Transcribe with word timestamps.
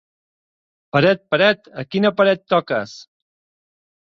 Peret, 0.97 1.21
Peret, 1.35 1.69
a 1.83 1.85
quina 1.93 2.13
paret 2.23 2.43
toques? 2.55 2.97